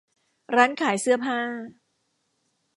[0.55, 1.37] ร้านขายเสื้อผ้า